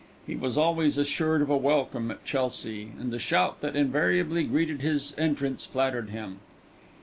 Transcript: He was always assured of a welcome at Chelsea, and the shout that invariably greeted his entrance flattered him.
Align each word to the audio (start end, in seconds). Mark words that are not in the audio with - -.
He 0.25 0.35
was 0.35 0.57
always 0.57 0.97
assured 0.97 1.43
of 1.43 1.49
a 1.51 1.55
welcome 1.57 2.09
at 2.09 2.25
Chelsea, 2.25 2.89
and 2.99 3.11
the 3.11 3.19
shout 3.19 3.61
that 3.61 3.75
invariably 3.75 4.45
greeted 4.45 4.81
his 4.81 5.13
entrance 5.15 5.63
flattered 5.63 6.09
him. 6.09 6.39